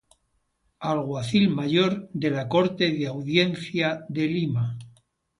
[0.91, 4.79] Alguacil Mayor de la Corte de Audiencia de Lima.